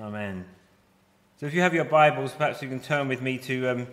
[0.00, 0.44] Amen.
[1.40, 3.86] So if you have your Bibles, perhaps you can turn with me to um,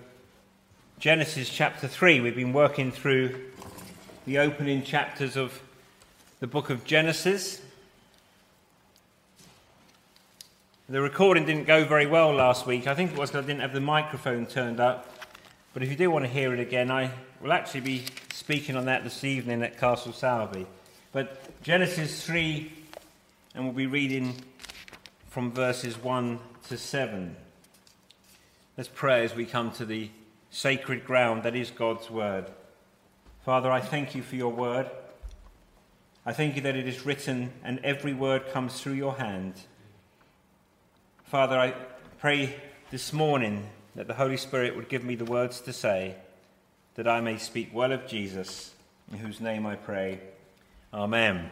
[1.00, 2.20] Genesis chapter 3.
[2.20, 3.35] We've been working through
[4.28, 5.60] the opening chapters of
[6.41, 7.60] the book of Genesis.
[10.87, 12.85] The recording didn't go very well last week.
[12.85, 15.10] I think it was because I didn't have the microphone turned up.
[15.74, 17.09] But if you do want to hear it again, I
[17.41, 20.67] will actually be speaking on that this evening at Castle Sowerby.
[21.12, 22.72] But Genesis 3,
[23.55, 24.35] and we'll be reading
[25.36, 27.36] from verses 1 to 7.
[28.78, 30.09] Let's pray as we come to the
[30.50, 32.46] sacred ground that is God's word.
[33.44, 34.90] Father, I thank you for your word.
[36.26, 39.56] I thank you that it is written and every word comes through your hand.
[41.26, 41.73] Father, I
[42.17, 42.56] pray
[42.90, 46.16] this morning that the Holy Spirit would give me the words to say,
[46.94, 48.73] that I may speak well of Jesus,
[49.12, 50.22] in whose name I pray.
[50.94, 51.52] Amen.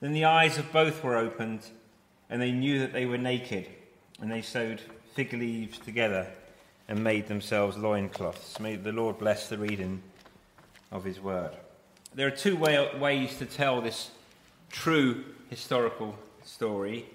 [0.00, 1.60] Then the eyes of both were opened,
[2.30, 3.68] and they knew that they were naked,
[4.20, 4.80] and they sewed
[5.14, 6.26] fig leaves together
[6.88, 8.58] and made themselves loincloths.
[8.58, 10.02] May the Lord bless the reading
[10.90, 11.52] of his word.
[12.14, 14.10] There are two way, ways to tell this
[14.70, 17.06] true historical story.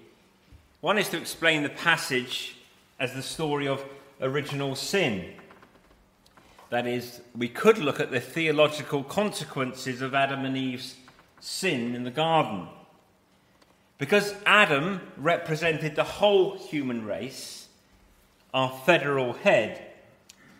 [0.80, 2.56] One is to explain the passage
[2.98, 3.84] as the story of
[4.20, 5.32] original sin.
[6.70, 10.96] That is, we could look at the theological consequences of Adam and Eve's
[11.40, 12.68] sin in the garden.
[13.98, 17.68] Because Adam represented the whole human race,
[18.52, 19.80] our federal head,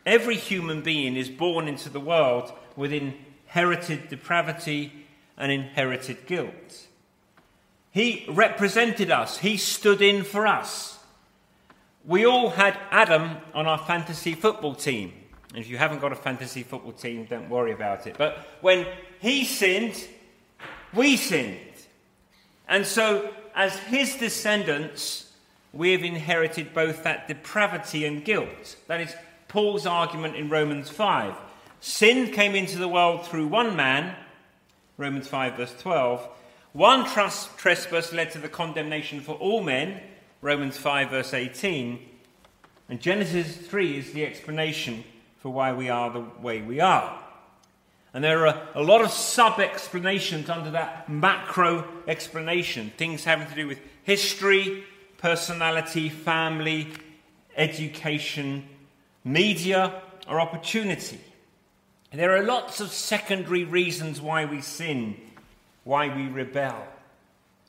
[0.04, 4.92] every human being is born into the world with inherited depravity
[5.36, 6.86] and inherited guilt.
[7.90, 10.98] He represented us, he stood in for us.
[12.04, 15.12] We all had Adam on our fantasy football team.
[15.54, 18.16] If you haven't got a fantasy football team, don't worry about it.
[18.18, 18.86] But when
[19.18, 19.96] he sinned,
[20.94, 21.58] we sinned.
[22.68, 25.32] And so, as his descendants,
[25.72, 28.76] we have inherited both that depravity and guilt.
[28.86, 29.14] That is
[29.48, 31.34] Paul's argument in Romans 5.
[31.80, 34.16] Sin came into the world through one man,
[34.96, 36.28] Romans 5, verse 12.
[36.72, 40.00] One trespass led to the condemnation for all men,
[40.42, 41.98] Romans 5, verse 18.
[42.88, 45.04] And Genesis 3 is the explanation
[45.38, 47.22] for why we are the way we are.
[48.16, 53.54] And there are a lot of sub explanations under that macro explanation, things having to
[53.54, 54.84] do with history,
[55.18, 56.88] personality, family,
[57.58, 58.66] education,
[59.22, 61.20] media, or opportunity.
[62.10, 65.20] There are lots of secondary reasons why we sin,
[65.84, 66.86] why we rebel,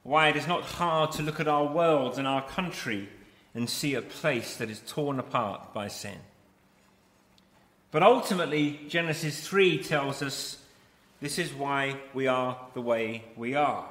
[0.04, 3.10] why it is not hard to look at our world and our country
[3.54, 6.20] and see a place that is torn apart by sin.
[7.92, 10.58] But ultimately, Genesis 3 tells us
[11.22, 13.88] this is why we are the way we are.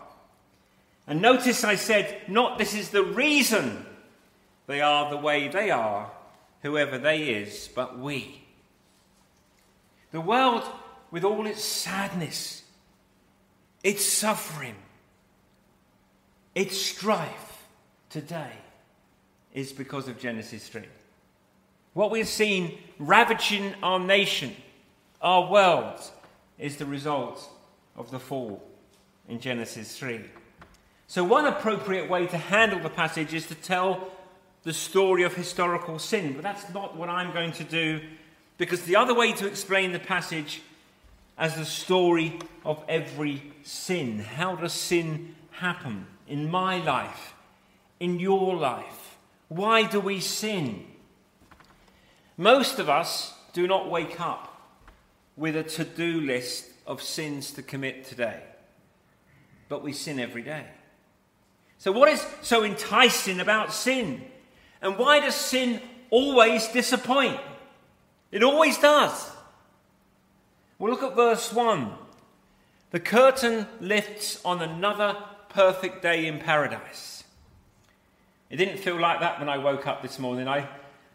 [1.06, 3.86] And notice I said, not this is the reason
[4.66, 6.10] they are the way they are,
[6.62, 8.42] whoever they is, but we.
[10.10, 10.64] The world,
[11.10, 12.62] with all its sadness,
[13.82, 14.76] its suffering,
[16.54, 17.66] its strife
[18.10, 18.52] today,
[19.54, 20.82] is because of Genesis 3.
[21.96, 24.54] What we've seen ravaging our nation,
[25.22, 25.98] our world,
[26.58, 27.48] is the result
[27.96, 28.62] of the fall
[29.30, 30.20] in Genesis 3.
[31.06, 34.10] So, one appropriate way to handle the passage is to tell
[34.62, 38.02] the story of historical sin, but that's not what I'm going to do
[38.58, 40.60] because the other way to explain the passage
[41.38, 44.18] as the story of every sin.
[44.18, 47.32] How does sin happen in my life,
[48.00, 49.16] in your life?
[49.48, 50.88] Why do we sin?
[52.36, 54.52] Most of us do not wake up
[55.36, 58.42] with a to do list of sins to commit today,
[59.68, 60.66] but we sin every day.
[61.78, 64.22] So, what is so enticing about sin?
[64.80, 65.80] And why does sin
[66.10, 67.40] always disappoint?
[68.30, 69.30] It always does.
[70.78, 71.90] Well, look at verse 1.
[72.90, 75.16] The curtain lifts on another
[75.48, 77.24] perfect day in paradise.
[78.50, 80.46] It didn't feel like that when I woke up this morning.
[80.46, 80.68] I,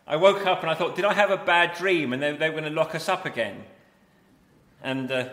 [0.07, 2.49] I woke up and I thought, did I have a bad dream and they, they
[2.49, 3.63] were going to lock us up again?
[4.83, 5.29] And uh,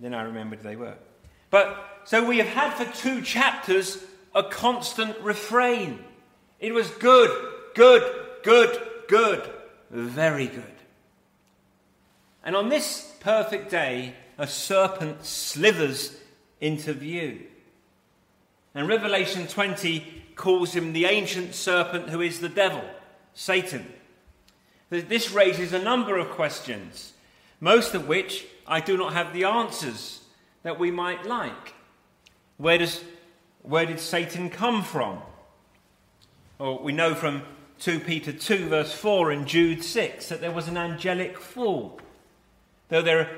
[0.00, 0.94] then I remembered they were.
[1.50, 4.02] But so we have had for two chapters
[4.34, 6.04] a constant refrain.
[6.60, 7.30] It was good,
[7.74, 8.02] good,
[8.42, 8.78] good,
[9.08, 9.50] good,
[9.90, 10.64] very good.
[12.44, 16.16] And on this perfect day, a serpent slithers
[16.60, 17.40] into view.
[18.74, 22.84] And Revelation 20 calls him the ancient serpent who is the devil,
[23.36, 23.86] Satan.
[24.88, 27.12] This raises a number of questions,
[27.60, 30.22] most of which I do not have the answers
[30.62, 31.74] that we might like.
[32.56, 33.04] Where, does,
[33.62, 35.20] where did Satan come from?
[36.58, 37.42] Well, we know from
[37.78, 42.00] 2 Peter 2, verse 4, and Jude 6 that there was an angelic fall.
[42.88, 43.30] Though there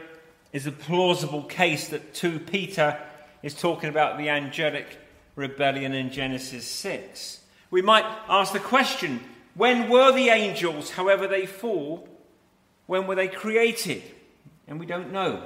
[0.53, 3.01] is a plausible case that 2 Peter
[3.43, 4.99] is talking about the angelic
[5.35, 7.41] rebellion in Genesis 6.
[7.73, 9.21] We might ask the question
[9.59, 12.09] when were the angels, however they fall,
[12.87, 14.05] when were they created?
[14.69, 15.43] And we don't know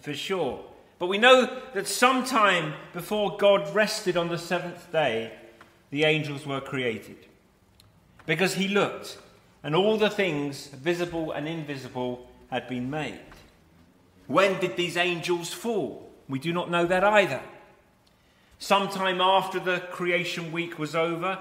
[0.00, 0.64] for sure.
[1.00, 5.32] But we know that sometime before God rested on the seventh day,
[5.90, 7.26] the angels were created.
[8.24, 9.18] Because he looked,
[9.64, 13.18] and all the things, visible and invisible, had been made.
[14.28, 16.08] When did these angels fall?
[16.28, 17.42] We do not know that either.
[18.60, 21.38] Sometime after the creation week was over,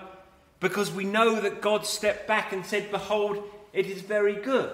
[0.60, 3.44] because we know that God stepped back and said, Behold,
[3.74, 4.72] it is very good.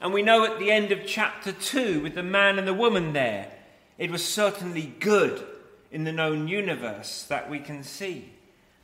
[0.00, 3.12] And we know at the end of chapter 2, with the man and the woman
[3.12, 3.52] there,
[3.98, 5.46] it was certainly good
[5.90, 8.32] in the known universe that we can see.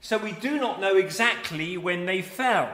[0.00, 2.72] So we do not know exactly when they fell.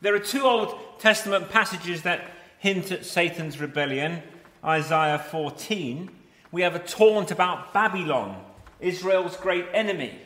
[0.00, 4.22] There are two Old Testament passages that hint at Satan's rebellion
[4.64, 6.10] Isaiah 14.
[6.50, 8.42] We have a taunt about Babylon,
[8.80, 10.18] Israel's great enemy.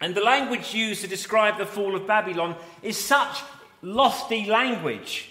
[0.00, 3.42] And the language used to describe the fall of Babylon is such
[3.82, 5.30] lofty language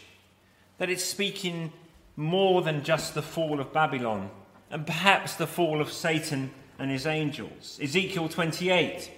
[0.77, 1.74] that it's speaking
[2.16, 4.30] more than just the fall of Babylon
[4.69, 7.80] and perhaps the fall of Satan and his angels.
[7.81, 9.12] Ezekiel 28.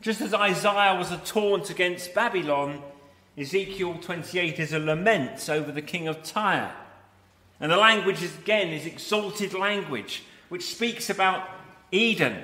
[0.00, 2.82] Just as Isaiah was a taunt against Babylon,
[3.36, 6.72] Ezekiel 28 is a lament over the king of Tyre.
[7.60, 11.48] And the language, is, again, is exalted language, which speaks about
[11.92, 12.42] Eden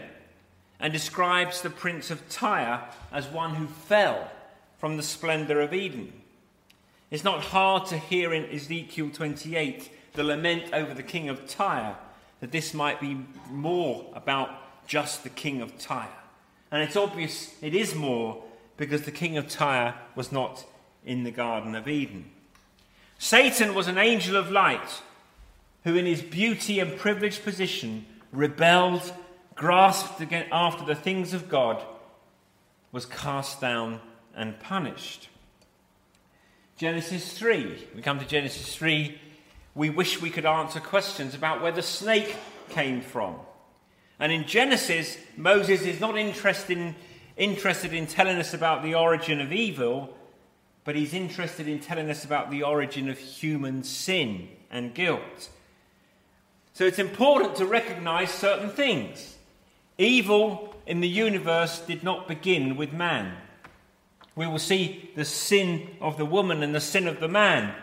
[0.78, 2.82] and describes the prince of Tyre
[3.12, 4.30] as one who fell
[4.78, 6.12] from the splendor of Eden.
[7.10, 11.96] It's not hard to hear in Ezekiel 28 the lament over the king of Tyre
[12.40, 14.50] that this might be more about
[14.86, 16.08] just the king of Tyre.
[16.70, 18.42] And it's obvious it is more
[18.76, 20.64] because the king of Tyre was not
[21.04, 22.30] in the Garden of Eden.
[23.18, 25.02] Satan was an angel of light
[25.84, 29.12] who, in his beauty and privileged position, rebelled,
[29.56, 30.22] grasped
[30.52, 31.82] after the things of God,
[32.92, 34.00] was cast down
[34.34, 35.28] and punished.
[36.76, 37.88] Genesis 3.
[37.94, 39.18] We come to Genesis 3.
[39.74, 42.36] We wish we could answer questions about where the snake
[42.68, 43.36] came from.
[44.18, 46.94] And in Genesis, Moses is not interested in,
[47.36, 50.14] interested in telling us about the origin of evil,
[50.84, 55.50] but he's interested in telling us about the origin of human sin and guilt.
[56.72, 59.35] So it's important to recognize certain things.
[59.98, 63.36] Evil in the universe did not begin with man.
[64.34, 67.74] We will see the sin of the woman and the sin of the man.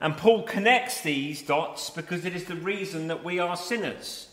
[0.00, 4.28] And Paul connects these dots because it is the reason that we are sinners.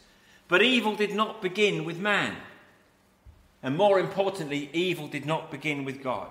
[0.48, 2.38] But evil did not begin with man.
[3.62, 6.30] And more importantly, evil did not begin with God.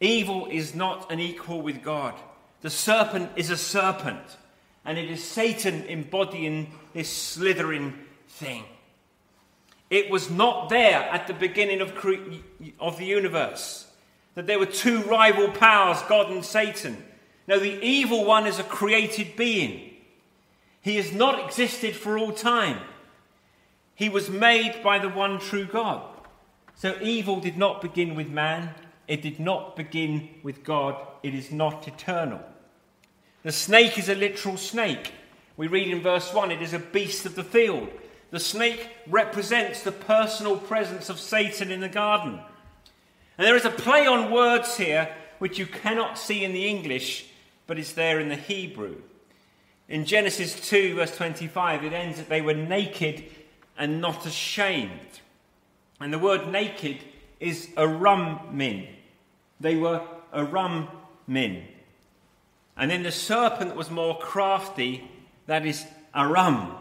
[0.00, 2.14] Evil is not an equal with God.
[2.62, 4.38] The serpent is a serpent,
[4.84, 7.94] and it is Satan embodying this slithering
[8.26, 8.64] thing.
[9.90, 12.40] It was not there at the beginning of, cre-
[12.80, 13.86] of the universe
[14.34, 17.04] that there were two rival powers, God and Satan.
[17.46, 19.94] No, the evil one is a created being.
[20.80, 22.78] He has not existed for all time.
[23.94, 26.02] He was made by the one true God.
[26.74, 28.70] So evil did not begin with man,
[29.06, 32.40] it did not begin with God, it is not eternal.
[33.44, 35.12] The snake is a literal snake.
[35.56, 37.88] We read in verse 1 it is a beast of the field.
[38.34, 42.40] The snake represents the personal presence of Satan in the garden.
[43.38, 47.26] And there is a play on words here which you cannot see in the English,
[47.68, 48.96] but is there in the Hebrew.
[49.88, 53.22] In Genesis 2, verse 25, it ends that they were naked
[53.78, 55.20] and not ashamed.
[56.00, 56.98] And the word naked
[57.38, 58.88] is arum min.
[59.60, 60.88] They were arum
[61.28, 61.62] min.
[62.76, 65.08] And then the serpent was more crafty,
[65.46, 66.78] that is aram.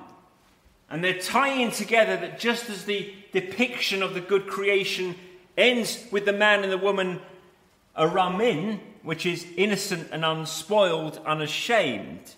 [0.93, 5.15] And they're tying together that just as the depiction of the good creation
[5.57, 7.19] ends with the man and the woman
[7.97, 12.35] aramin, which is innocent and unspoiled, unashamed,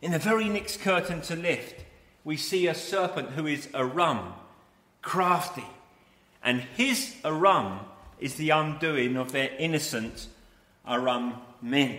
[0.00, 1.84] in the very next curtain to lift,
[2.22, 4.34] we see a serpent who is aram,
[5.02, 5.66] crafty.
[6.44, 7.80] And his aram
[8.20, 10.28] is the undoing of their innocent
[10.86, 11.98] aram men.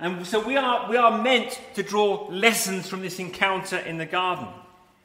[0.00, 4.06] And so we are, we are meant to draw lessons from this encounter in the
[4.06, 4.48] garden.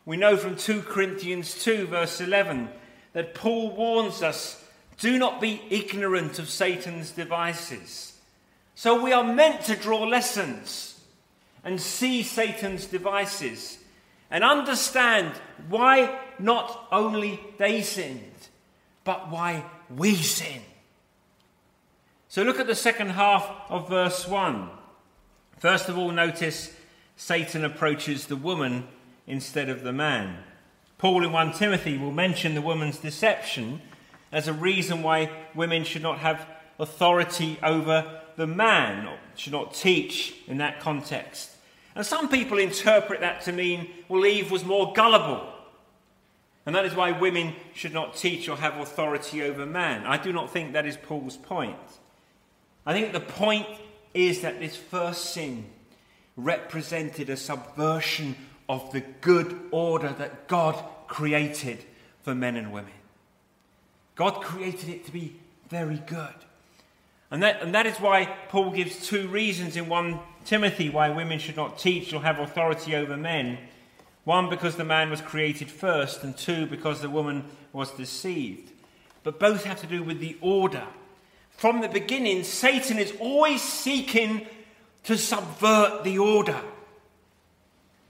[0.05, 2.69] We know from 2 Corinthians 2, verse 11,
[3.13, 4.63] that Paul warns us
[4.99, 8.17] do not be ignorant of Satan's devices.
[8.75, 10.99] So we are meant to draw lessons
[11.63, 13.77] and see Satan's devices
[14.31, 15.33] and understand
[15.69, 18.47] why not only they sinned,
[19.03, 19.63] but why
[19.95, 20.61] we sin.
[22.27, 24.69] So look at the second half of verse 1.
[25.59, 26.73] First of all, notice
[27.17, 28.87] Satan approaches the woman
[29.27, 30.37] instead of the man.
[30.97, 33.81] Paul in 1 Timothy will mention the woman's deception
[34.31, 36.45] as a reason why women should not have
[36.79, 41.51] authority over the man, or should not teach in that context.
[41.93, 45.45] And some people interpret that to mean, well, Eve was more gullible.
[46.65, 50.05] And that is why women should not teach or have authority over man.
[50.05, 51.75] I do not think that is Paul's point.
[52.85, 53.67] I think the point
[54.13, 55.65] is that this first sin
[56.35, 58.35] represented a subversion
[58.67, 61.83] of the good order that God created
[62.21, 62.91] for men and women.
[64.15, 65.35] God created it to be
[65.69, 66.35] very good.
[67.31, 71.39] And that, and that is why Paul gives two reasons in 1 Timothy why women
[71.39, 73.59] should not teach or have authority over men.
[74.23, 78.71] One, because the man was created first, and two, because the woman was deceived.
[79.23, 80.87] But both have to do with the order
[81.59, 84.47] from the beginning, Satan is always seeking
[85.03, 86.57] to subvert the order.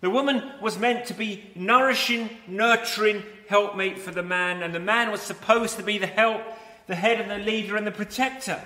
[0.02, 5.10] The woman was meant to be nourishing, nurturing helpmate for the man, and the man
[5.10, 6.44] was supposed to be the help,
[6.86, 8.62] the head and the leader and the protector.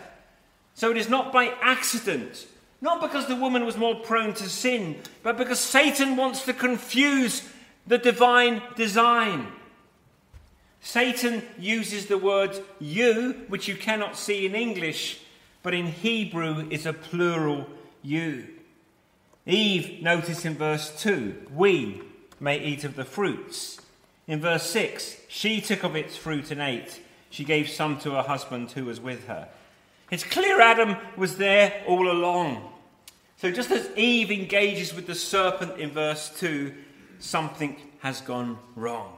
[0.74, 2.46] So it is not by accident,
[2.82, 7.50] not because the woman was more prone to sin, but because Satan wants to confuse
[7.88, 9.48] the divine design.
[10.86, 15.22] Satan uses the word you, which you cannot see in English,
[15.64, 17.66] but in Hebrew is a plural
[18.02, 18.50] you.
[19.46, 22.02] Eve, notice in verse 2, we
[22.38, 23.80] may eat of the fruits.
[24.28, 27.02] In verse 6, she took of its fruit and ate.
[27.30, 29.48] She gave some to her husband who was with her.
[30.12, 32.74] It's clear Adam was there all along.
[33.38, 36.74] So just as Eve engages with the serpent in verse 2,
[37.20, 39.14] something has gone wrong.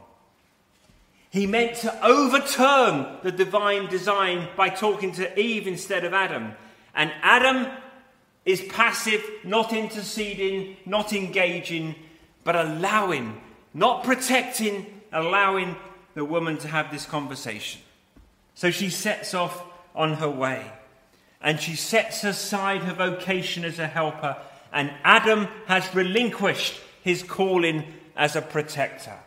[1.36, 6.54] He meant to overturn the divine design by talking to Eve instead of Adam.
[6.96, 7.68] And Adam
[8.46, 11.96] is passive, not interceding, not engaging,
[12.46, 13.42] but allowing,
[13.74, 15.76] not protecting, allowing
[16.14, 17.82] the woman to have this conversation.
[18.54, 19.62] So she sets off
[19.94, 20.72] on her way.
[21.42, 24.38] And she sets aside her vocation as a helper.
[24.72, 27.84] And Adam has relinquished his calling
[28.16, 29.20] as a protector.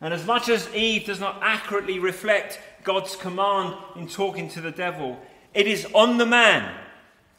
[0.00, 4.70] And as much as Eve does not accurately reflect God's command in talking to the
[4.70, 5.18] devil,
[5.54, 6.72] it is on the man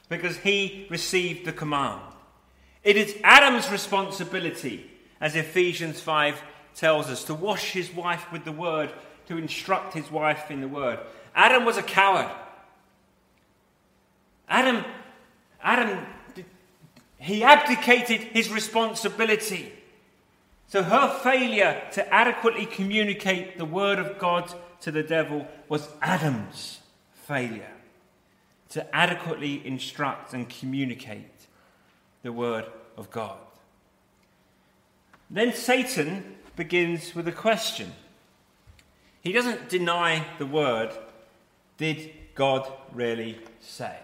[0.10, 2.02] because he received the command.
[2.84, 4.90] It is Adam's responsibility,
[5.22, 6.42] as Ephesians 5
[6.76, 8.92] tells us, to wash his wife with the word,
[9.28, 11.00] to instruct his wife in the word.
[11.36, 12.30] Adam was a coward.
[14.48, 14.84] Adam,
[15.62, 16.06] Adam,
[17.20, 19.72] he abdicated his responsibility.
[20.70, 26.80] So her failure to adequately communicate the word of God to the devil was Adam's
[27.12, 27.72] failure
[28.70, 31.48] to adequately instruct and communicate
[32.22, 32.66] the word
[32.98, 33.40] of God.
[35.28, 37.94] Then Satan begins with a question.
[39.22, 40.92] He doesn't deny the word,
[41.78, 43.98] did God really say?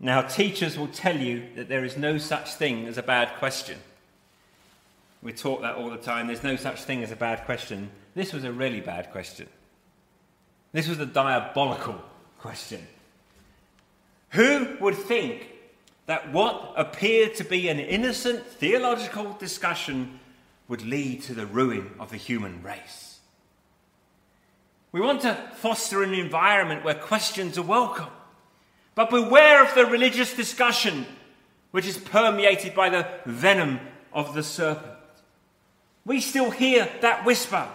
[0.00, 3.78] Now, teachers will tell you that there is no such thing as a bad question.
[5.22, 6.26] We talk that all the time.
[6.26, 7.90] There's no such thing as a bad question.
[8.14, 9.48] This was a really bad question.
[10.72, 12.00] This was a diabolical
[12.38, 12.86] question.
[14.30, 15.48] Who would think
[16.06, 20.20] that what appeared to be an innocent theological discussion
[20.68, 23.18] would lead to the ruin of the human race?
[24.92, 28.10] We want to foster an environment where questions are welcome.
[28.94, 31.06] But beware of the religious discussion
[31.70, 33.80] which is permeated by the venom
[34.12, 34.95] of the serpent
[36.06, 37.68] we still hear that whisper.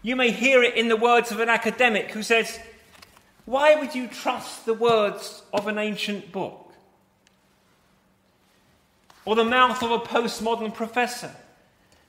[0.00, 2.58] You may hear it in the words of an academic who says,
[3.44, 6.72] Why would you trust the words of an ancient book?
[9.26, 11.30] Or the mouth of a postmodern professor?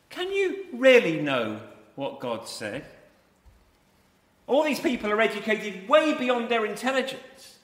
[0.10, 1.60] Can you really know
[1.96, 2.86] what God said?
[4.48, 7.58] All these people are educated way beyond their intelligence.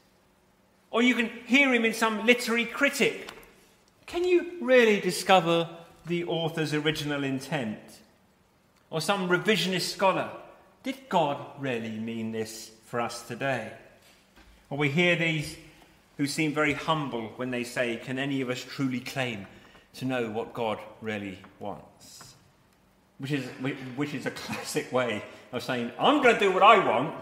[0.92, 3.32] Or you can hear him in some literary critic.
[4.06, 5.70] Can you really discover
[6.06, 7.80] the author's original intent?
[8.90, 10.30] Or some revisionist scholar.
[10.84, 13.72] Did God really mean this for us today?
[14.70, 15.58] Or we hear these
[16.18, 19.48] who seem very humble when they say, Can any of us truly claim
[19.96, 22.36] to know what God really wants?
[23.18, 23.46] Which is,
[23.96, 27.16] which is a classic way of saying, I'm going to do what I want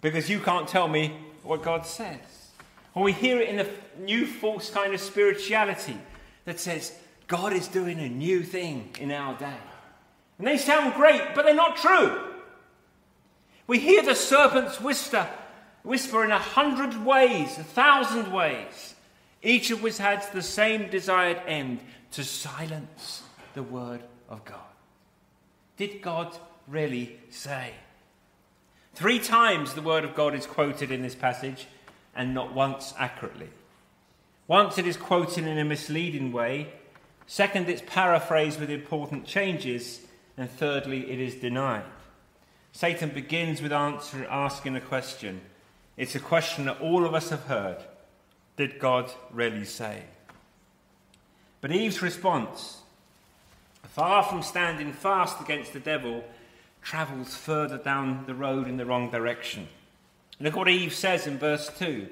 [0.00, 2.18] because you can't tell me what God says.
[2.94, 3.66] Or we hear it in a
[4.00, 5.96] new false kind of spirituality
[6.44, 6.94] that says,
[7.30, 9.60] God is doing a new thing in our day.
[10.38, 12.26] And they sound great, but they're not true.
[13.68, 15.28] We hear the serpent's whisper,
[15.84, 18.96] whisper in a hundred ways, a thousand ways,
[19.44, 21.78] each of which has the same desired end
[22.10, 23.22] to silence
[23.54, 24.58] the word of God.
[25.76, 27.74] Did God really say?
[28.94, 31.68] Three times the word of God is quoted in this passage,
[32.12, 33.50] and not once accurately.
[34.48, 36.72] Once it is quoted in a misleading way,
[37.30, 40.00] second, it's paraphrased with important changes,
[40.36, 41.84] and thirdly, it is denied.
[42.72, 45.40] Satan begins with answer, asking a question.
[45.96, 47.76] It's a question that all of us have heard
[48.56, 50.02] Did God really say?
[51.60, 52.78] But Eve's response,
[53.84, 56.24] far from standing fast against the devil,
[56.82, 59.68] travels further down the road in the wrong direction.
[60.40, 62.08] Look what Eve says in verse 2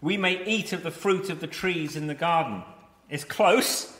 [0.00, 2.64] We may eat of the fruit of the trees in the garden.
[3.08, 3.96] It's close,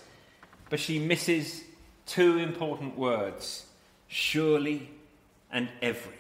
[0.71, 1.65] but she misses
[2.07, 3.67] two important words
[4.09, 4.89] surely
[5.53, 6.15] and every.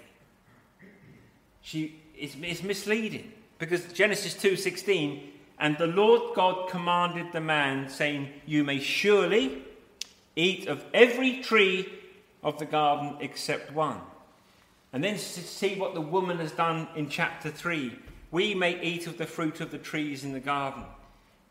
[1.62, 5.22] She, is, it's misleading because Genesis 2:16
[5.59, 9.62] and the Lord God commanded the man saying you may surely
[10.37, 11.88] eat of every tree
[12.42, 14.01] of the garden except one.
[14.92, 17.96] And then see what the woman has done in chapter 3.
[18.31, 20.85] We may eat of the fruit of the trees in the garden.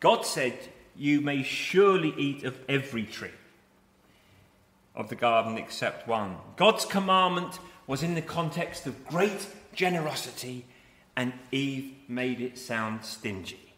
[0.00, 0.58] God said,
[1.00, 3.30] You may surely eat of every tree
[4.94, 6.36] of the garden except one.
[6.56, 10.66] God's commandment was in the context of great generosity,
[11.16, 13.72] and Eve made it sound stingy.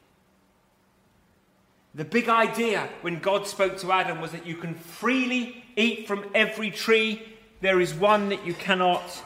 [1.94, 6.24] The big idea when God spoke to Adam was that you can freely eat from
[6.35, 7.22] every tree.
[7.61, 9.22] There is one that you cannot.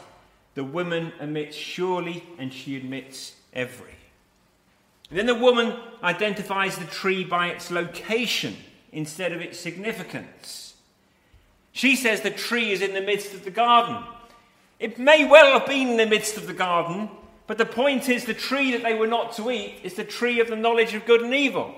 [0.52, 3.95] The woman admits surely, and she admits every.
[5.11, 8.57] And then the woman identifies the tree by its location
[8.92, 10.75] instead of its significance.
[11.73, 14.03] She says the tree is in the midst of the garden.
[14.79, 17.09] It may well have been in the midst of the garden,
[17.47, 20.40] but the point is the tree that they were not to eat is the tree
[20.40, 21.75] of the knowledge of good and evil.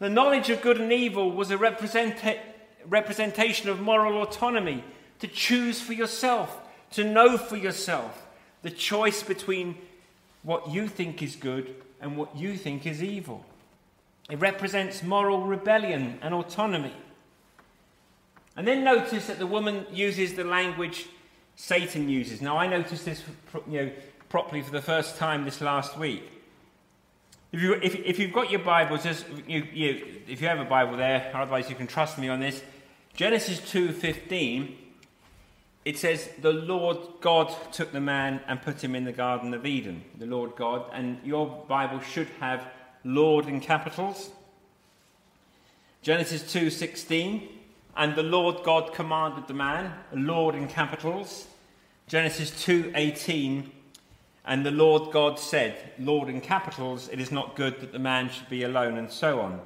[0.00, 2.40] The knowledge of good and evil was a representa-
[2.86, 4.82] representation of moral autonomy
[5.20, 6.60] to choose for yourself,
[6.92, 8.26] to know for yourself
[8.62, 9.76] the choice between
[10.44, 13.44] what you think is good and what you think is evil.
[14.30, 16.94] It represents moral rebellion and autonomy.
[18.56, 21.08] And then notice that the woman uses the language
[21.56, 22.40] Satan uses.
[22.40, 23.22] Now, I noticed this
[23.68, 23.90] you know,
[24.28, 26.30] properly for the first time this last week.
[27.52, 30.64] If, you, if, if you've got your Bible, just, you, you, if you have a
[30.64, 32.60] Bible there, otherwise you can trust me on this.
[33.14, 34.74] Genesis 2.15,
[35.84, 39.66] it says, the Lord God took the man and put him in the Garden of
[39.66, 40.02] Eden.
[40.18, 40.86] The Lord God.
[40.92, 42.66] And your Bible should have
[43.04, 44.30] Lord in capitals.
[46.00, 47.48] Genesis 2.16,
[47.96, 51.46] and the Lord God commanded the man, Lord in capitals.
[52.08, 53.70] Genesis 2.18,
[54.44, 58.28] and the Lord God said, Lord in capitals, it is not good that the man
[58.28, 59.60] should be alone, and so on.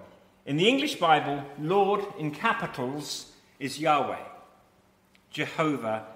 [0.46, 4.22] In the English Bible, Lord in capitals is Yahweh,
[5.30, 6.06] Jehovah,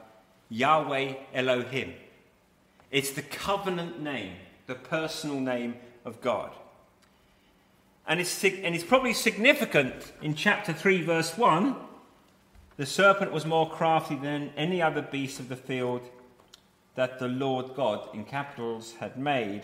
[0.49, 1.95] Yahweh Elohim.
[2.91, 4.35] It's the covenant name,
[4.67, 6.51] the personal name of God.
[8.07, 11.77] And it's, and it's probably significant in chapter 3, verse 1.
[12.77, 16.03] The serpent was more crafty than any other beast of the field
[16.95, 19.63] that the Lord God, in capitals, had made.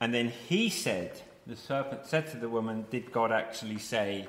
[0.00, 4.26] And then he said, the serpent said to the woman, Did God actually say?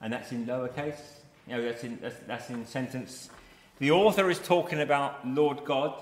[0.00, 1.00] And that's in lowercase.
[1.46, 3.28] You know, that's in, that's, that's in sentence.
[3.78, 5.94] The author is talking about Lord God,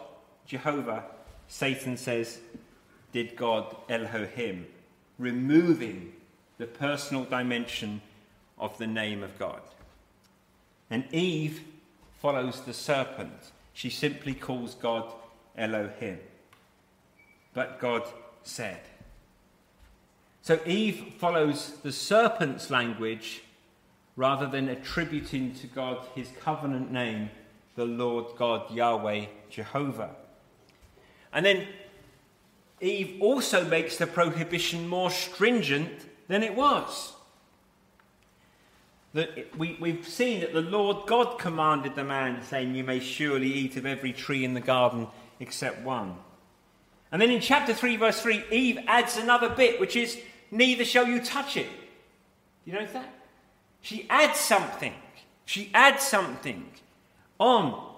[0.46, 1.04] Jehovah.
[1.48, 2.38] Satan says,
[3.12, 4.66] Did God Elohim?
[5.18, 6.12] Removing
[6.58, 8.00] the personal dimension
[8.58, 9.60] of the name of God.
[10.90, 11.62] And Eve
[12.20, 13.50] follows the serpent.
[13.72, 15.10] She simply calls God
[15.56, 16.18] Elohim.
[17.54, 18.04] But God
[18.42, 18.80] said.
[20.42, 23.42] So Eve follows the serpent's language
[24.16, 27.30] rather than attributing to God his covenant name,
[27.76, 30.10] the Lord God Yahweh Jehovah.
[31.32, 31.66] And then
[32.80, 37.14] Eve also makes the prohibition more stringent than it was.
[39.14, 43.52] That we, we've seen that the Lord God commanded the man, saying, You may surely
[43.52, 45.06] eat of every tree in the garden
[45.38, 46.16] except one.
[47.10, 50.18] And then in chapter 3, verse 3, Eve adds another bit, which is,
[50.50, 51.68] Neither shall you touch it.
[52.64, 53.21] You notice that?
[53.82, 54.94] She adds something.
[55.44, 56.70] She adds something
[57.38, 57.90] on.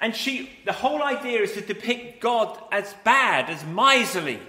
[0.00, 4.40] And she, the whole idea is to depict God as bad, as miserly,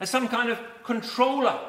[0.00, 1.60] as some kind of controller.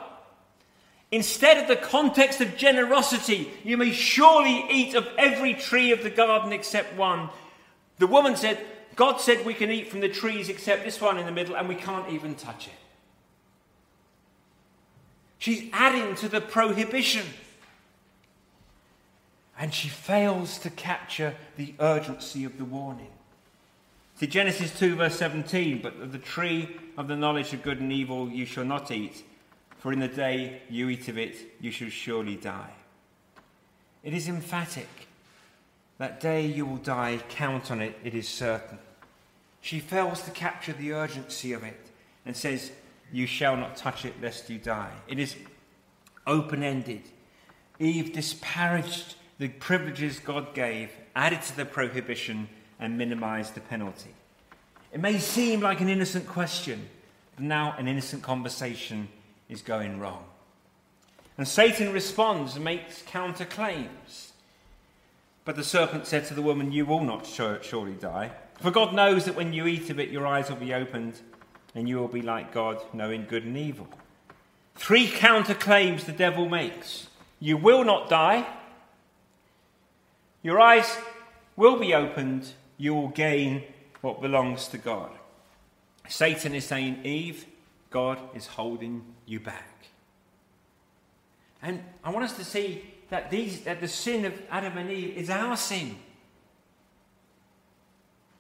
[1.12, 6.10] Instead of the context of generosity, you may surely eat of every tree of the
[6.10, 7.30] garden except one.
[7.98, 8.58] The woman said,
[8.96, 11.68] God said we can eat from the trees except this one in the middle, and
[11.68, 12.74] we can't even touch it.
[15.38, 17.26] She's adding to the prohibition.
[19.62, 23.12] And she fails to capture the urgency of the warning.
[24.16, 27.94] See, Genesis 2, verse 17, but of the tree of the knowledge of good and
[27.94, 29.24] evil you shall not eat
[29.82, 32.70] for in the day you eat of it, you shall surely die.
[34.04, 35.08] It is emphatic.
[35.98, 38.78] That day you will die, count on it, it is certain.
[39.60, 41.80] She fails to capture the urgency of it
[42.28, 42.72] and says,
[43.12, 44.92] You shall not touch it lest you die.
[45.08, 45.36] It is
[46.28, 47.02] open ended.
[47.80, 52.48] Eve disparaged the privileges God gave, added to the prohibition,
[52.80, 54.14] and minimized the penalty.
[54.94, 56.88] It may seem like an innocent question,
[57.36, 59.08] but now an innocent conversation
[59.50, 60.26] is going wrong.
[61.40, 64.30] And Satan responds and makes counterclaims.
[65.44, 68.34] But the serpent said to the woman, You will not surely die.
[68.60, 71.20] For God knows that when you eat of it, your eyes will be opened,
[71.74, 73.88] and you will be like God, knowing good and evil.
[74.76, 77.08] Three counterclaims the devil makes
[77.40, 78.46] You will not die,
[80.44, 80.98] your eyes
[81.56, 83.64] will be opened, you will gain
[84.02, 85.12] what belongs to God.
[86.08, 87.46] Satan is saying, Eve,
[87.90, 89.68] God is holding you back.
[91.62, 95.18] And I want us to see that, these, that the sin of Adam and Eve
[95.18, 95.96] is our sin.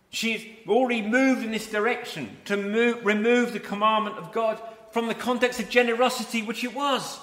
[0.10, 4.62] She's already moved in this direction to move, remove the commandment of God
[4.92, 7.20] from the context of generosity, which it was.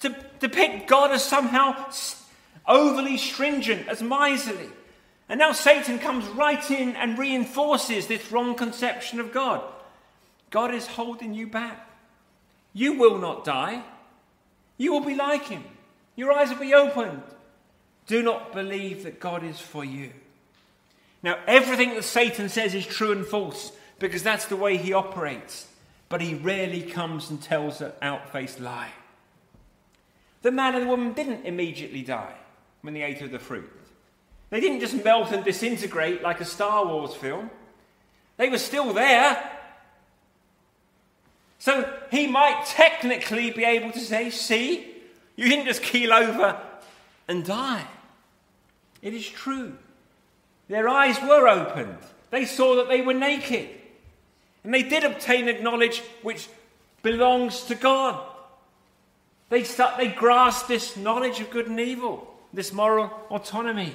[0.00, 1.90] To depict God as somehow
[2.66, 4.68] overly stringent, as miserly.
[5.28, 9.62] And now Satan comes right in and reinforces this wrong conception of God.
[10.50, 11.88] God is holding you back.
[12.74, 13.82] You will not die.
[14.76, 15.64] You will be like him.
[16.16, 17.22] Your eyes will be opened.
[18.06, 20.10] Do not believe that God is for you.
[21.22, 25.68] Now, everything that Satan says is true and false because that's the way he operates.
[26.08, 28.90] But he rarely comes and tells an outfaced lie.
[30.42, 32.34] The man and the woman didn't immediately die
[32.82, 33.70] when they ate of the fruit.
[34.50, 37.50] They didn't just melt and disintegrate like a Star Wars film.
[38.36, 39.50] They were still there,
[41.62, 44.84] so he might technically be able to say, See,
[45.36, 46.60] you didn't just keel over
[47.28, 47.86] and die.
[49.00, 49.76] It is true.
[50.68, 51.98] Their eyes were opened,
[52.30, 53.68] they saw that they were naked.
[54.64, 56.48] And they did obtain a knowledge which
[57.02, 58.20] belongs to God.
[59.48, 63.94] They, start, they grasped this knowledge of good and evil, this moral autonomy.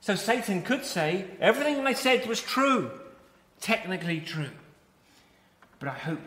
[0.00, 2.90] So Satan could say everything they said was true,
[3.60, 4.50] technically true.
[5.78, 6.20] But I hope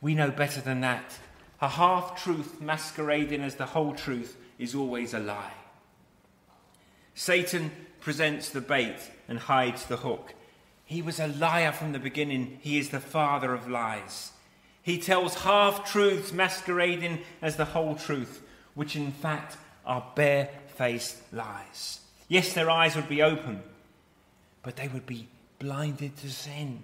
[0.00, 1.18] we know better than that.
[1.60, 5.52] A half truth masquerading as the whole truth is always a lie.
[7.14, 7.70] Satan
[8.00, 10.34] presents the bait and hides the hook.
[10.84, 12.58] He was a liar from the beginning.
[12.60, 14.32] He is the father of lies.
[14.82, 18.42] He tells half truths masquerading as the whole truth,
[18.74, 20.12] which in fact are
[20.76, 22.00] bare-faced lies.
[22.28, 23.62] Yes, their eyes would be open,
[24.62, 26.80] but they would be blinded to sin.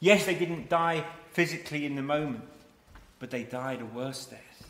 [0.00, 2.44] Yes, they didn't die physically in the moment,
[3.18, 4.68] but they died a worse death.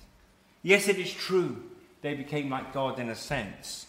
[0.63, 1.63] Yes, it is true,
[2.03, 3.87] they became like God in a sense.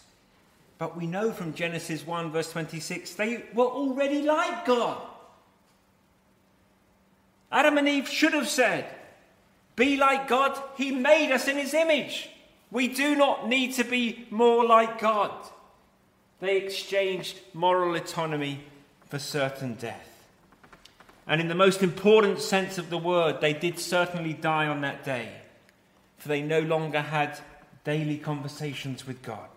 [0.78, 5.00] But we know from Genesis 1, verse 26, they were already like God.
[7.50, 8.86] Adam and Eve should have said,
[9.76, 12.30] Be like God, He made us in His image.
[12.72, 15.30] We do not need to be more like God.
[16.40, 18.64] They exchanged moral autonomy
[19.08, 20.26] for certain death.
[21.26, 25.04] And in the most important sense of the word, they did certainly die on that
[25.04, 25.28] day,
[26.16, 27.38] for they no longer had
[27.84, 29.48] daily conversations with God.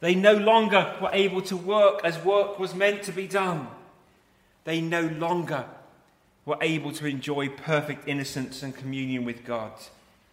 [0.00, 3.68] They no longer were able to work as work was meant to be done.
[4.64, 5.64] They no longer
[6.44, 9.72] were able to enjoy perfect innocence and communion with God,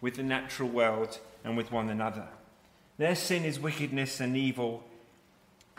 [0.00, 2.28] with the natural world, and with one another.
[2.98, 4.84] Their sin is wickedness and evil,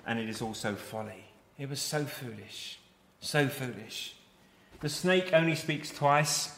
[0.06, 1.26] and it is also folly.
[1.58, 2.80] It was so foolish,
[3.20, 4.16] so foolish.
[4.80, 6.58] The snake only speaks twice.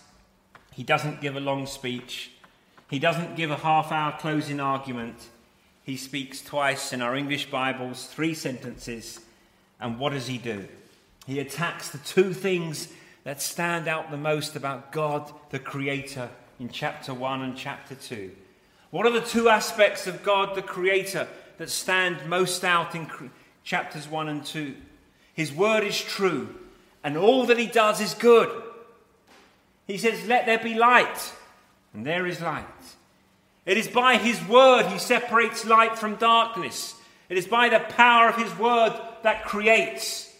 [0.73, 2.31] He doesn't give a long speech.
[2.89, 5.27] He doesn't give a half hour closing argument.
[5.83, 9.19] He speaks twice in our English Bibles, three sentences.
[9.81, 10.67] And what does he do?
[11.27, 12.87] He attacks the two things
[13.25, 18.31] that stand out the most about God, the Creator, in chapter 1 and chapter 2.
[18.93, 21.27] What are the two aspects of God, the Creator,
[21.57, 23.09] that stand most out in
[23.63, 24.75] chapters 1 and 2?
[25.33, 26.55] His word is true,
[27.03, 28.51] and all that he does is good.
[29.87, 31.33] He says, Let there be light,
[31.91, 32.67] and there is light.
[33.65, 36.93] It is by his word he separates light from darkness.
[37.29, 40.31] It is by the power of his word that creates.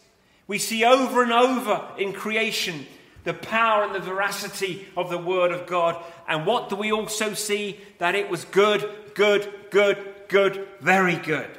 [0.45, 2.85] We see over and over in creation
[3.23, 6.01] the power and the veracity of the Word of God.
[6.27, 7.79] And what do we also see?
[7.99, 11.49] That it was good, good, good, good, very good.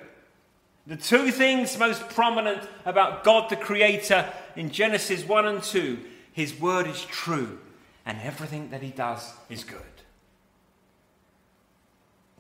[0.87, 5.98] The two things most prominent about God the Creator in Genesis 1 and 2
[6.33, 7.59] His Word is true,
[8.05, 9.81] and everything that He does is good.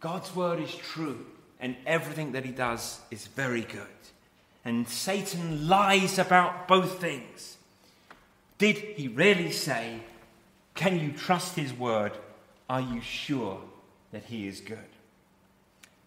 [0.00, 1.24] God's Word is true,
[1.58, 3.86] and everything that He does is very good.
[4.62, 7.56] And Satan lies about both things.
[8.64, 10.00] Did he really say,
[10.74, 12.12] Can you trust his word?
[12.66, 13.60] Are you sure
[14.10, 14.78] that he is good?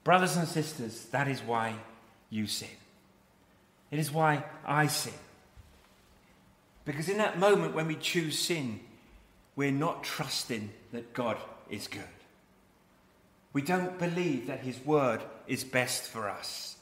[0.04, 1.76] Brothers and sisters, that is why
[2.32, 2.76] you sin.
[3.91, 5.13] It is why I sin.
[6.84, 8.80] Because in that moment when we choose sin,
[9.56, 11.38] we're not trusting that God
[11.70, 12.17] is good.
[13.54, 16.78] We don't believe that His word is best for us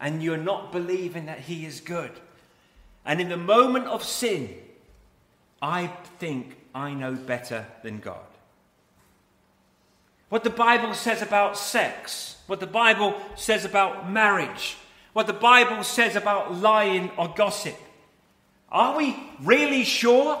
[0.00, 2.10] and you're not believing that He is good.
[3.06, 4.56] And in the moment of sin,
[5.62, 5.86] I
[6.18, 8.18] think I know better than God.
[10.28, 14.76] What the Bible says about sex, what the Bible says about marriage,
[15.12, 17.78] what the Bible says about lying or gossip.
[18.70, 20.40] Are we really sure?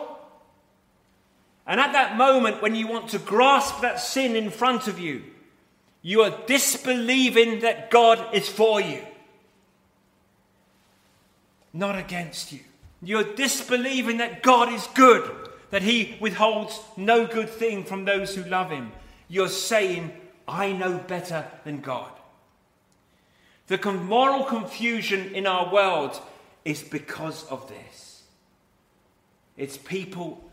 [1.66, 5.22] And at that moment, when you want to grasp that sin in front of you,
[6.00, 9.02] you are disbelieving that God is for you
[11.72, 12.60] not against you.
[13.02, 15.28] You're disbelieving that God is good,
[15.70, 18.92] that He withholds no good thing from those who love Him.
[19.28, 20.12] You're saying,
[20.46, 22.12] I know better than God.
[23.66, 26.20] The moral confusion in our world
[26.64, 28.22] is because of this.
[29.56, 30.44] It's people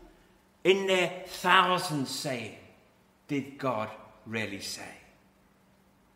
[0.64, 2.56] in their thousands saying,
[3.28, 3.90] Did God
[4.26, 4.88] really say?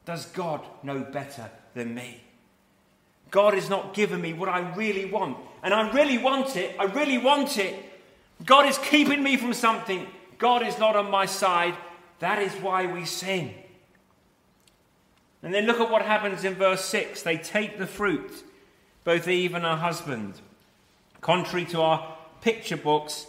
[0.05, 2.24] Does God know better than me?
[3.35, 5.37] God has not given me what I really want.
[5.65, 6.77] And I really want it.
[6.79, 7.75] I really want it.
[8.45, 10.07] God is keeping me from something.
[10.39, 11.75] God is not on my side.
[12.21, 13.53] That is why we sin.
[15.43, 17.23] And then look at what happens in verse 6.
[17.23, 18.45] They take the fruit,
[19.03, 20.35] both Eve and her husband.
[21.21, 23.27] Contrary to our picture books,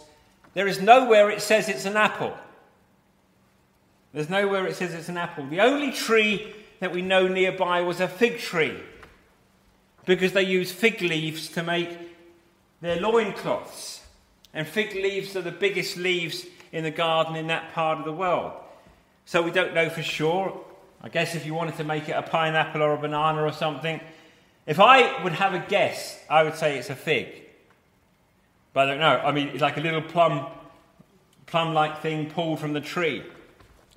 [0.54, 2.36] there is nowhere it says it's an apple.
[4.12, 5.46] There's nowhere it says it's an apple.
[5.48, 8.80] The only tree that we know nearby was a fig tree
[10.06, 11.98] because they use fig leaves to make
[12.80, 14.00] their loincloths.
[14.54, 18.12] And fig leaves are the biggest leaves in the garden in that part of the
[18.12, 18.52] world.
[19.26, 20.58] So we don't know for sure.
[21.02, 24.00] I guess if you wanted to make it a pineapple or a banana or something,
[24.66, 27.28] if I would have a guess, I would say it's a fig.
[28.72, 29.20] But I don't know.
[29.24, 30.46] I mean, it's like a little plum,
[31.46, 33.24] plum-like thing pulled from the tree,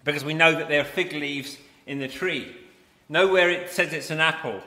[0.03, 2.55] because we know that there are fig leaves in the tree.
[3.07, 4.61] Nowhere it says it's an apple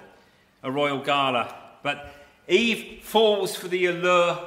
[0.63, 1.55] a royal gala.
[1.83, 2.13] But
[2.49, 4.39] Eve falls for the allure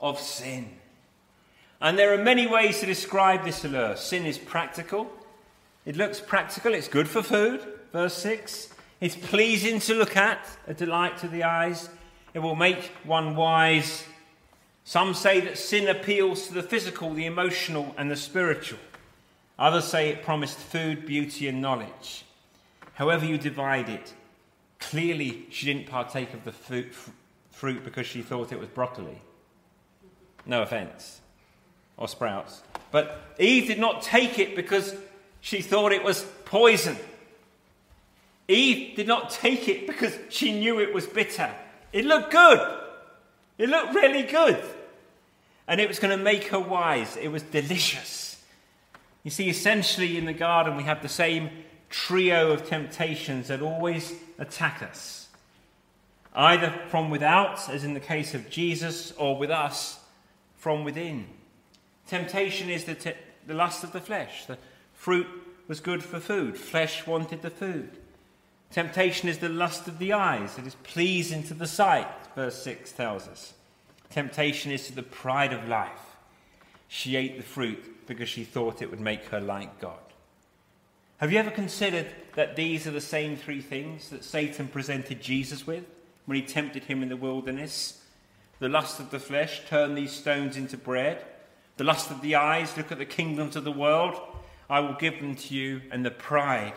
[0.00, 0.68] of sin.
[1.80, 3.96] And there are many ways to describe this allure.
[3.96, 5.10] Sin is practical.
[5.84, 6.74] It looks practical.
[6.74, 7.60] It's good for food.
[7.92, 8.70] Verse 6.
[9.00, 11.88] It's pleasing to look at, a delight to the eyes.
[12.32, 14.04] It will make one wise.
[14.84, 18.78] Some say that sin appeals to the physical, the emotional, and the spiritual.
[19.58, 22.24] Others say it promised food, beauty, and knowledge.
[22.94, 24.12] However, you divide it,
[24.90, 26.52] Clearly, she didn't partake of the
[27.50, 29.20] fruit because she thought it was broccoli.
[30.46, 31.20] No offense.
[31.96, 32.62] Or sprouts.
[32.90, 34.94] But Eve did not take it because
[35.40, 36.96] she thought it was poison.
[38.46, 41.50] Eve did not take it because she knew it was bitter.
[41.92, 42.60] It looked good.
[43.56, 44.62] It looked really good.
[45.66, 47.16] And it was going to make her wise.
[47.16, 48.42] It was delicious.
[49.22, 51.48] You see, essentially in the garden, we have the same
[51.94, 55.28] trio of temptations that always attack us.
[56.36, 60.00] either from without, as in the case of Jesus, or with us,
[60.56, 61.26] from within.
[62.08, 63.12] Temptation is the, te-
[63.46, 64.46] the lust of the flesh.
[64.46, 64.58] The
[64.94, 65.28] fruit
[65.68, 67.90] was good for food, flesh wanted the food.
[68.72, 72.90] Temptation is the lust of the eyes, it is pleasing to the sight, verse 6
[72.90, 73.54] tells us.
[74.10, 76.16] Temptation is to the pride of life.
[76.88, 80.03] She ate the fruit because she thought it would make her like God.
[81.18, 85.64] Have you ever considered that these are the same three things that Satan presented Jesus
[85.64, 85.84] with
[86.26, 88.02] when he tempted him in the wilderness?
[88.58, 91.24] The lust of the flesh, turn these stones into bread.
[91.76, 94.20] The lust of the eyes, look at the kingdoms of the world.
[94.68, 95.82] I will give them to you.
[95.92, 96.74] And the pride,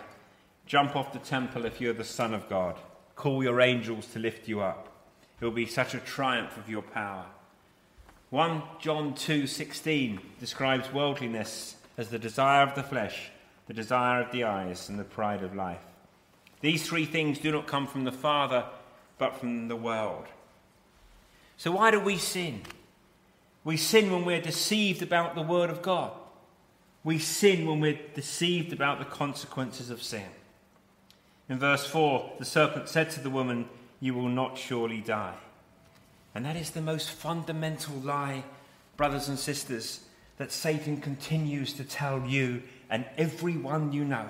[0.67, 2.79] jump off the temple if you're the Son of God.
[3.15, 4.89] Call your angels to lift you up.
[5.41, 7.25] It will be such a triumph of your power.
[8.29, 13.31] 1 John 2:16 describes worldliness as the desire of the flesh
[13.67, 15.83] the desire of the eyes, and the pride of life.
[16.61, 18.65] These three things do not come from the Father,
[19.17, 20.25] but from the world.
[21.57, 22.61] So, why do we sin?
[23.63, 26.11] We sin when we're deceived about the Word of God.
[27.03, 30.29] We sin when we're deceived about the consequences of sin.
[31.49, 33.67] In verse 4, the serpent said to the woman,
[33.99, 35.35] You will not surely die.
[36.35, 38.43] And that is the most fundamental lie,
[38.95, 40.01] brothers and sisters,
[40.37, 44.29] that Satan continues to tell you and everyone you know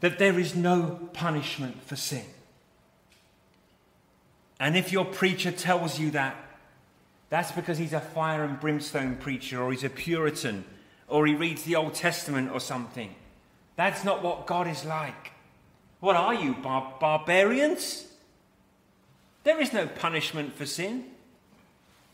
[0.00, 2.24] that there is no punishment for sin.
[4.58, 6.36] And if your preacher tells you that,
[7.28, 10.64] that's because he's a fire and brimstone preacher, or he's a Puritan,
[11.08, 13.14] or he reads the Old Testament or something.
[13.76, 15.32] That's not what God is like.
[16.00, 18.06] What are you, bar- barbarians?
[19.44, 21.04] There is no punishment for sin.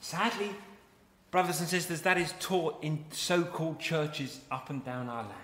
[0.00, 0.50] Sadly,
[1.32, 5.34] Brothers and sisters, that is taught in so called churches up and down our land.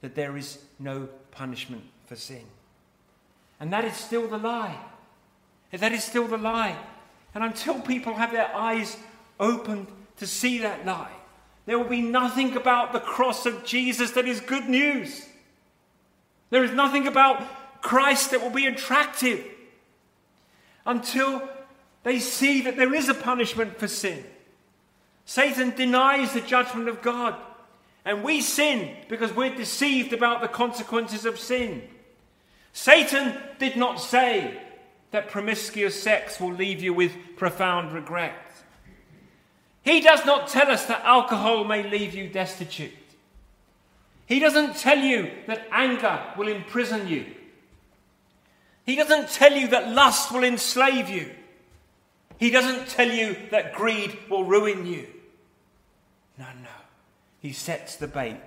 [0.00, 2.44] That there is no punishment for sin.
[3.58, 4.78] And that is still the lie.
[5.72, 6.78] That is still the lie.
[7.34, 8.96] And until people have their eyes
[9.40, 11.12] opened to see that lie,
[11.66, 15.26] there will be nothing about the cross of Jesus that is good news.
[16.50, 19.44] There is nothing about Christ that will be attractive
[20.86, 21.48] until
[22.04, 24.24] they see that there is a punishment for sin.
[25.24, 27.36] Satan denies the judgment of God.
[28.04, 31.82] And we sin because we're deceived about the consequences of sin.
[32.72, 34.60] Satan did not say
[35.10, 38.34] that promiscuous sex will leave you with profound regret.
[39.82, 42.92] He does not tell us that alcohol may leave you destitute.
[44.26, 47.26] He doesn't tell you that anger will imprison you.
[48.86, 51.30] He doesn't tell you that lust will enslave you.
[52.40, 55.06] He doesn't tell you that greed will ruin you.
[56.38, 56.70] No, no.
[57.38, 58.40] He sets the bait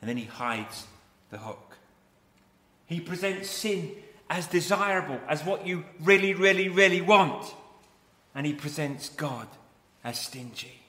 [0.00, 0.86] and then he hides
[1.30, 1.78] the hook.
[2.84, 3.92] He presents sin
[4.28, 7.54] as desirable, as what you really, really, really want.
[8.34, 9.48] And he presents God
[10.04, 10.82] as stingy.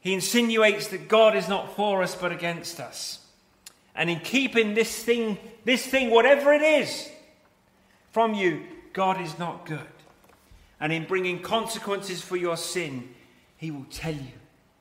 [0.00, 3.18] He insinuates that God is not for us but against us.
[3.94, 7.10] And in keeping this thing, this thing, whatever it is,
[8.12, 8.62] from you,
[8.94, 9.93] God is not good.
[10.84, 13.08] And in bringing consequences for your sin,
[13.56, 14.34] he will tell you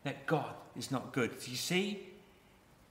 [0.04, 1.40] that God is not good.
[1.40, 2.06] Do you see?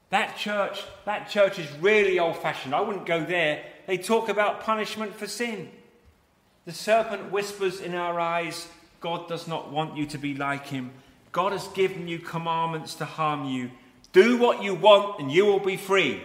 [0.08, 2.74] That church, that church is really old fashioned.
[2.74, 3.64] I wouldn't go there.
[3.86, 5.68] They talk about punishment for sin.
[6.64, 8.66] The serpent whispers in our eyes,
[9.02, 10.90] God does not want you to be like him.
[11.32, 13.72] God has given you commandments to harm you.
[14.14, 16.22] Do what you want and you will be free.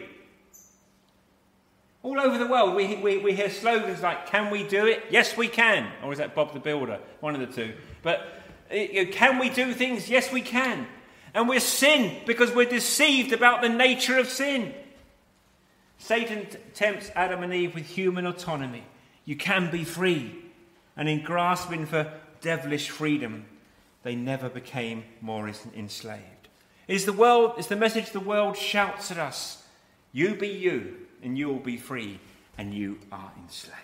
[2.04, 5.04] All over the world, we, we, we hear slogans like, Can we do it?
[5.10, 5.88] Yes, we can.
[6.04, 7.00] Or is that Bob the Builder?
[7.20, 7.74] One of the two.
[8.04, 10.10] But eh, know, can we do things?
[10.10, 10.88] Yes, we can.
[11.34, 14.74] And we're sin because we're deceived about the nature of sin.
[15.98, 18.84] Satan tempts Adam and Eve with human autonomy.
[19.26, 20.36] You can be free.
[20.96, 23.46] And in grasping for devilish freedom,
[24.04, 26.24] they never became more enslaved.
[26.88, 29.64] Is the world is the message the world shouts at us.
[30.14, 32.20] You be you, and you will be free,
[32.58, 33.82] and you are enslaved.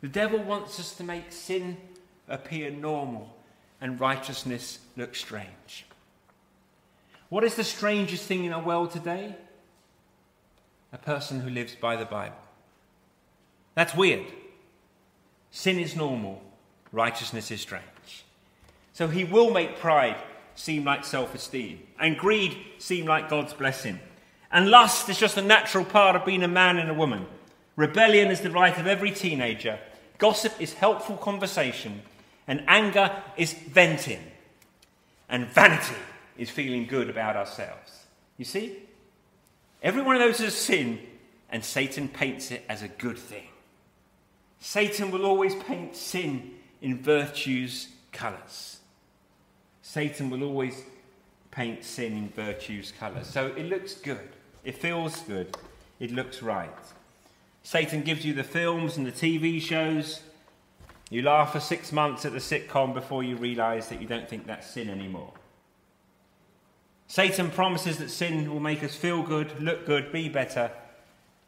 [0.00, 1.76] The devil wants us to make sin
[2.28, 3.34] appear normal
[3.80, 5.86] and righteousness look strange.
[7.28, 9.36] What is the strangest thing in our world today?
[10.92, 12.36] A person who lives by the Bible.
[13.74, 14.26] That's weird.
[15.50, 16.42] Sin is normal,
[16.92, 17.84] righteousness is strange.
[18.92, 20.16] So he will make pride
[20.54, 24.00] seem like self esteem, and greed seem like God's blessing.
[24.52, 27.26] And lust is just a natural part of being a man and a woman.
[27.76, 29.78] Rebellion is the right of every teenager.
[30.18, 32.02] Gossip is helpful conversation
[32.46, 34.20] and anger is venting.
[35.28, 35.94] And vanity
[36.36, 38.06] is feeling good about ourselves.
[38.36, 38.76] You see?
[39.82, 40.98] Every one of those is a sin,
[41.48, 43.46] and Satan paints it as a good thing.
[44.58, 48.78] Satan will always paint sin in virtue's colours.
[49.82, 50.82] Satan will always
[51.50, 53.26] paint sin in virtue's colours.
[53.26, 54.28] So it looks good,
[54.64, 55.56] it feels good,
[55.98, 56.70] it looks right.
[57.62, 60.22] Satan gives you the films and the TV shows.
[61.10, 64.46] You laugh for six months at the sitcom before you realise that you don't think
[64.46, 65.32] that's sin anymore.
[67.06, 70.70] Satan promises that sin will make us feel good, look good, be better.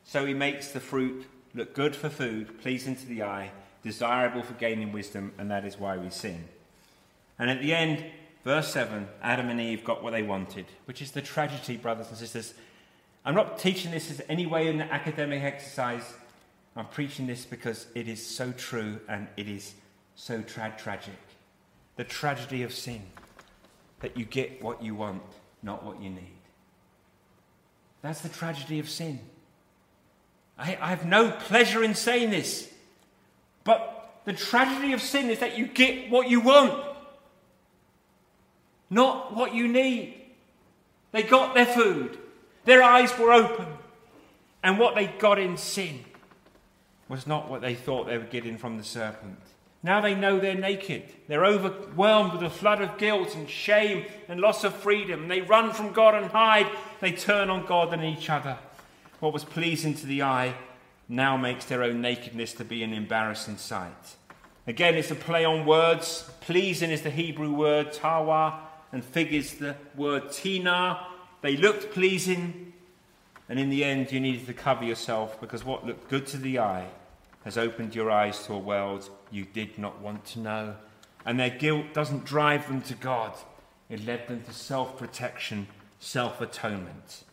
[0.05, 3.53] So he makes the fruit look good for food, pleasing to the eye,
[3.83, 6.49] desirable for gaining wisdom, and that is why we sin.
[7.39, 8.05] And at the end,
[8.45, 12.19] verse 7, Adam and Eve got what they wanted, which is the tragedy, brothers and
[12.19, 12.55] sisters.
[13.25, 16.15] I'm not teaching this as any way an academic exercise.
[16.75, 19.75] I'm preaching this because it is so true and it is
[20.17, 21.15] so tra- tragic.
[21.97, 23.03] The tragedy of sin
[24.01, 25.23] that you get what you want
[25.63, 26.39] not what you need.
[28.03, 29.21] That's the tragedy of sin.
[30.59, 32.69] I, I, have no pleasure in saying this,
[33.65, 36.85] but the tragedy of sin is that you get what you want,
[38.91, 40.15] not what you need.
[41.13, 42.19] They got their food,
[42.65, 43.67] their eyes were open,
[44.63, 46.05] and what they got in sin
[47.09, 49.39] was not what they thought they were getting from the serpent.
[49.83, 51.03] Now they know they're naked.
[51.27, 55.27] They're overwhelmed with a flood of guilt and shame and loss of freedom.
[55.27, 56.71] They run from God and hide.
[57.01, 58.59] They turn on God and each other.
[59.19, 60.55] What was pleasing to the eye
[61.09, 64.17] now makes their own nakedness to be an embarrassing sight.
[64.69, 66.31] Again, it's a play on words.
[66.41, 68.55] Pleasing is the Hebrew word tawa,
[68.93, 71.07] and fig is the word tina.
[71.43, 72.73] They looked pleasing,
[73.49, 76.61] and in the end, you needed to cover yourself because what looked good to the
[76.61, 76.87] eye
[77.45, 80.77] has opened your eyes to a world you did not want to know.
[81.27, 83.33] And their guilt doesn't drive them to God,
[83.91, 85.67] it led them to self protection,
[85.99, 87.25] self atonement.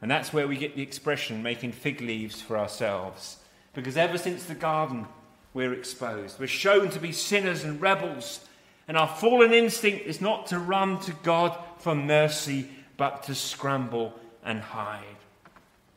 [0.00, 3.38] And that's where we get the expression making fig leaves for ourselves.
[3.74, 5.06] Because ever since the garden,
[5.54, 6.38] we're exposed.
[6.38, 8.46] We're shown to be sinners and rebels.
[8.86, 14.12] And our fallen instinct is not to run to God for mercy, but to scramble
[14.44, 15.16] and hide.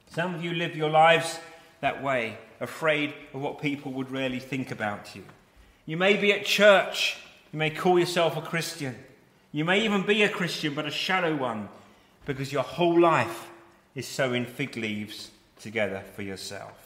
[0.10, 1.39] Some of you live your lives
[1.82, 5.24] that way afraid of what people would really think about you.
[5.86, 7.18] You may be at church,
[7.52, 8.95] you may call yourself a Christian,
[9.52, 11.68] you may even be a Christian, but a shallow one,
[12.26, 13.49] because your whole life
[13.95, 16.78] is sewing fig leaves together for yourself.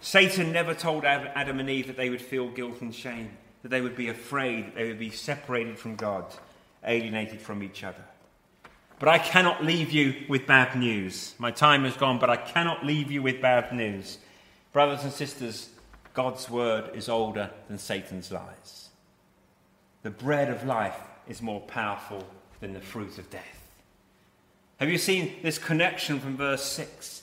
[0.00, 3.30] Satan never told Adam and Eve that they would feel guilt and shame,
[3.62, 6.26] that they would be afraid, that they would be separated from God,
[6.84, 8.04] alienated from each other.
[8.98, 11.34] But I cannot leave you with bad news.
[11.38, 14.18] My time is gone, but I cannot leave you with bad news.
[14.72, 15.70] Brothers and sisters,
[16.14, 18.88] God's word is older than Satan's lies.
[20.02, 22.24] The bread of life is more powerful
[22.60, 23.68] than the fruit of death.
[24.78, 27.22] Have you seen this connection from verse 6?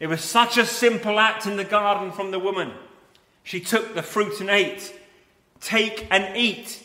[0.00, 2.72] It was such a simple act in the garden from the woman.
[3.42, 4.92] She took the fruit and ate.
[5.60, 6.82] Take and eat.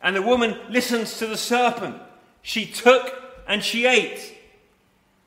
[0.00, 1.96] And the woman listens to the serpent.
[2.42, 3.17] She took
[3.48, 4.36] and she ate.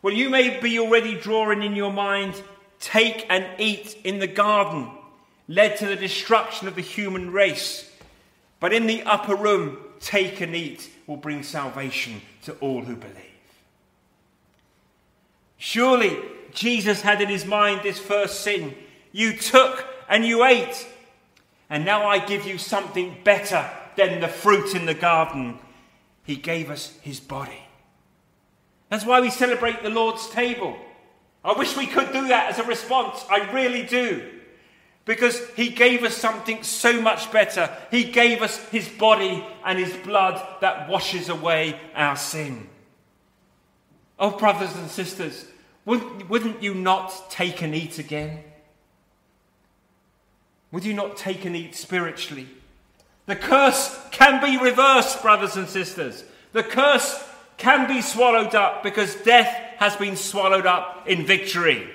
[0.01, 2.41] Well, you may be already drawing in your mind
[2.79, 4.89] take and eat in the garden
[5.47, 7.91] led to the destruction of the human race.
[8.59, 13.15] But in the upper room, take and eat will bring salvation to all who believe.
[15.57, 16.17] Surely
[16.53, 18.73] Jesus had in his mind this first sin.
[19.11, 20.87] You took and you ate.
[21.69, 25.59] And now I give you something better than the fruit in the garden.
[26.23, 27.60] He gave us his body.
[28.91, 30.75] That's why we celebrate the Lord's table.
[31.45, 33.23] I wish we could do that as a response.
[33.29, 34.29] I really do.
[35.05, 37.73] Because he gave us something so much better.
[37.89, 42.67] He gave us his body and his blood that washes away our sin.
[44.19, 45.45] Oh, brothers and sisters,
[45.85, 48.43] wouldn't, you not take and eat again?
[50.73, 52.49] Would you not take and eat spiritually?
[53.25, 56.25] The curse can be reversed, brothers and sisters.
[56.51, 57.25] The curse
[57.61, 59.47] can be swallowed up because death
[59.77, 61.87] has been swallowed up in victory.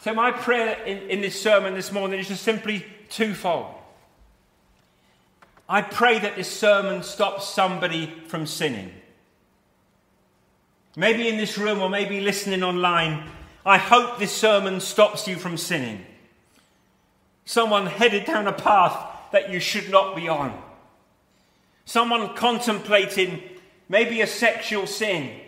[0.00, 3.72] So, my prayer in, in this sermon this morning is just simply twofold.
[5.68, 8.90] I pray that this sermon stops somebody from sinning.
[10.96, 13.30] Maybe in this room or maybe listening online,
[13.64, 16.04] I hope this sermon stops you from sinning.
[17.44, 20.63] Someone headed down a path that you should not be on
[21.84, 23.42] someone contemplating
[23.88, 25.40] maybe a sexual sin,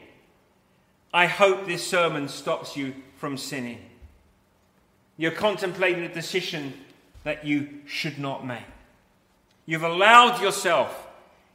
[1.12, 3.78] I hope this sermon stops you from sinning.
[5.16, 6.74] You're contemplating a decision
[7.24, 8.62] that you should not make.
[9.64, 11.08] You've allowed yourself,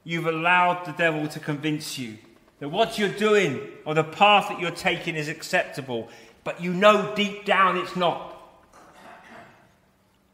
[0.04, 2.18] you've allowed the devil to convince you
[2.60, 6.10] that what you're doing or the path that you're taking is acceptable.
[6.44, 8.38] but you know deep down it's not.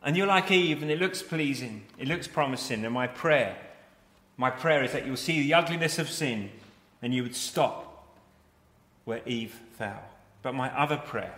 [0.03, 2.85] And you're like Eve, and it looks pleasing, it looks promising.
[2.85, 3.57] And my prayer,
[4.37, 6.51] my prayer is that you'll see the ugliness of sin
[7.01, 8.07] and you would stop
[9.03, 10.03] where Eve fell.
[10.43, 11.35] But my other prayer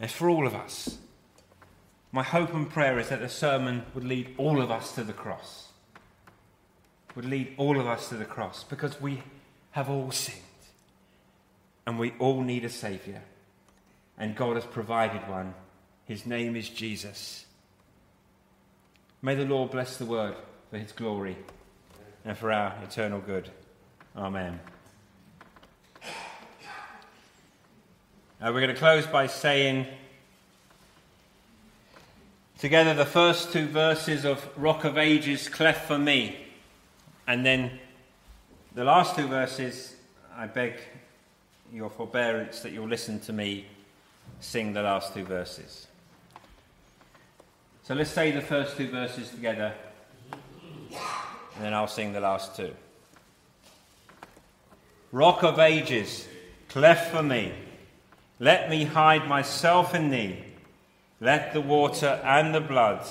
[0.00, 0.98] is for all of us.
[2.12, 5.12] My hope and prayer is that the sermon would lead all of us to the
[5.12, 5.68] cross.
[7.14, 9.22] Would lead all of us to the cross because we
[9.72, 10.38] have all sinned
[11.86, 13.22] and we all need a Saviour.
[14.18, 15.54] And God has provided one.
[16.04, 17.46] His name is Jesus.
[19.22, 20.34] May the Lord bless the word
[20.70, 21.36] for his glory
[22.24, 23.50] and for our eternal good.
[24.16, 24.60] Amen.
[28.42, 29.86] We're going to close by saying
[32.58, 36.36] together the first two verses of Rock of Ages, Cleft for Me,
[37.26, 37.78] and then
[38.74, 39.94] the last two verses,
[40.34, 40.74] I beg
[41.72, 43.66] your forbearance that you'll listen to me
[44.40, 45.86] sing the last two verses.
[47.82, 49.74] So let's say the first two verses together,
[51.60, 52.74] and then I'll sing the last two.
[55.12, 56.26] Rock of ages,
[56.70, 57.52] cleft for me.
[58.38, 60.42] Let me hide myself in thee.
[61.20, 63.06] Let the water and the blood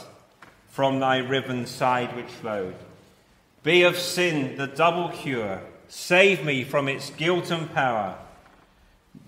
[0.72, 2.74] from thy riven side which flowed
[3.62, 5.62] be of sin the double cure.
[5.88, 8.18] Save me from its guilt and power.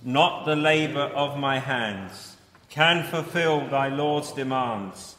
[0.03, 2.37] Not the labour of my hands
[2.69, 5.15] can fulfill thy Lord's demands.